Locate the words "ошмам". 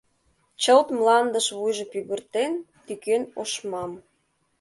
3.41-3.91